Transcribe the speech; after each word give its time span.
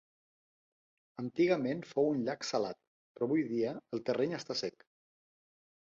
Antigament 1.23 1.83
fou 1.91 2.09
un 2.13 2.23
llac 2.29 2.47
salat, 2.53 2.79
però 3.19 3.27
avui 3.29 3.47
dia 3.53 3.77
el 3.99 4.03
terreny 4.09 4.37
està 4.39 4.59
sec. 4.67 4.87